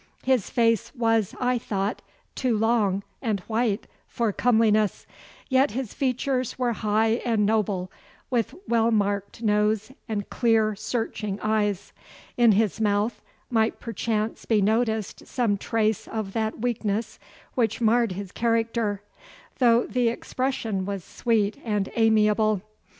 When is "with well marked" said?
8.31-9.43